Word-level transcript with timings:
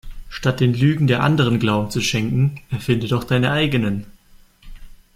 Statt 0.29 0.59
den 0.61 0.73
Lügen 0.73 1.05
der 1.05 1.21
Anderen 1.21 1.59
Glauben 1.59 1.91
zu 1.91 2.01
schenken 2.01 2.59
erfinde 2.71 3.07
doch 3.07 3.23
deine 3.23 3.51
eigenen. 3.51 4.07